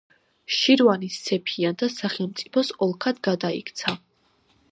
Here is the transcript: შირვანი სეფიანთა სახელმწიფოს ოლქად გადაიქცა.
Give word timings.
შირვანი 0.59 1.09
სეფიანთა 1.17 1.89
სახელმწიფოს 1.97 2.73
ოლქად 2.87 3.23
გადაიქცა. 3.29 3.97